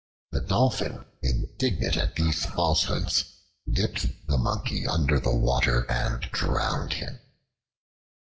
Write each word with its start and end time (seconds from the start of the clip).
The 0.31 0.41
Dolphin, 0.41 1.05
indignant 1.21 1.95
at 1.95 2.15
these 2.15 2.43
falsehoods, 2.47 3.23
dipped 3.69 4.07
the 4.25 4.39
Monkey 4.39 4.87
under 4.87 5.19
the 5.19 5.29
water 5.35 5.83
and 5.91 6.21
drowned 6.31 6.93
him. 6.93 7.19